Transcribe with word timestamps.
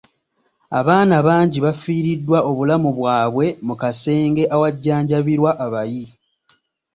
Abaana 0.79 1.15
bangi 1.27 1.57
bafiiriddwa 1.65 2.39
obulamu 2.49 2.89
bwabwe 2.97 3.45
mu 3.67 3.75
kasenge 3.81 4.43
awajjanjabirwa 4.55 5.51
abayi. 5.65 6.05